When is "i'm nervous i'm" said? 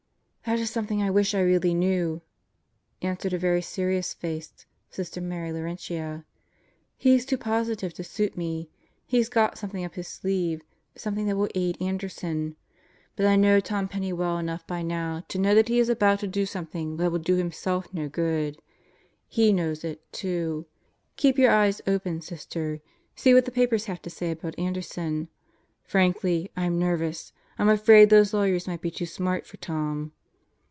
26.57-27.69